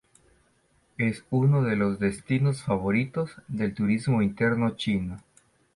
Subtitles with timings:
[0.97, 5.19] Es uno de los destinos favoritos del turismo interno chino.